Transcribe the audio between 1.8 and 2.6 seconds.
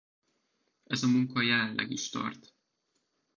is tart.